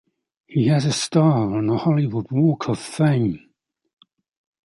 [0.47, 3.51] He has a star on the Hollywood Walk of Fame.